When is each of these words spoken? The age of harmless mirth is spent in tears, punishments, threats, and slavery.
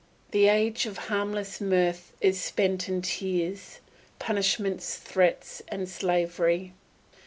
The 0.31 0.47
age 0.47 0.87
of 0.87 0.97
harmless 0.97 1.61
mirth 1.61 2.11
is 2.21 2.41
spent 2.41 2.89
in 2.89 3.03
tears, 3.03 3.81
punishments, 4.17 4.97
threats, 4.97 5.61
and 5.67 5.87
slavery. 5.87 6.73